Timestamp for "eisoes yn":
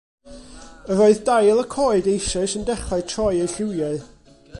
2.13-2.65